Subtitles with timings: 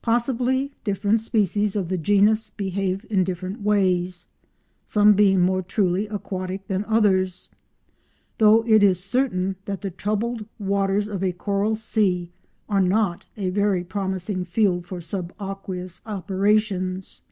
[0.00, 4.26] Possibly different species of the genus behave in different ways,
[4.86, 7.48] some being more truly aquatic than others,
[8.38, 12.30] though it is certain that the troubled waters of a coral sea
[12.68, 17.22] are not a very promising field for sub aqueous operations.